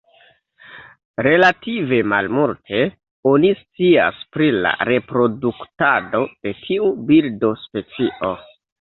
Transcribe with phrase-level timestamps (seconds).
[1.27, 2.81] Relative malmulte
[3.33, 8.39] oni scias pri la reproduktado de tiu birdospecio.